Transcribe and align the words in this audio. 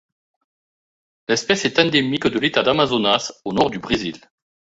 L'espèce 1.27 1.65
est 1.65 1.77
endémique 1.77 2.25
de 2.25 2.39
l'État 2.39 2.63
d'Amazonas 2.63 3.31
au 3.45 3.53
nord 3.53 3.69
du 3.69 3.77
Brésil. 3.77 4.15